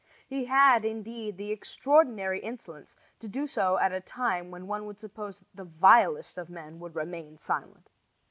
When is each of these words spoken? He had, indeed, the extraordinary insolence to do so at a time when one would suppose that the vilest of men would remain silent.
He 0.27 0.45
had, 0.45 0.83
indeed, 0.83 1.37
the 1.37 1.51
extraordinary 1.51 2.39
insolence 2.39 2.95
to 3.19 3.27
do 3.27 3.45
so 3.45 3.77
at 3.77 3.91
a 3.91 4.01
time 4.01 4.49
when 4.49 4.65
one 4.65 4.87
would 4.87 4.99
suppose 4.99 5.37
that 5.37 5.53
the 5.55 5.63
vilest 5.63 6.39
of 6.39 6.49
men 6.49 6.79
would 6.79 6.95
remain 6.95 7.37
silent. 7.37 7.91